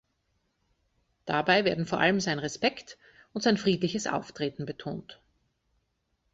[1.25, 2.97] Dabei werden vor allem sein Respekt
[3.33, 5.21] und sein friedliches Auftreten betont.